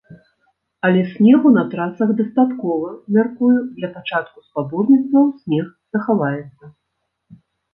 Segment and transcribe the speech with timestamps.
[0.87, 6.63] Але снегу на трасах дастаткова, мяркую, для пачатку спаборніцтваў снег захаваецца.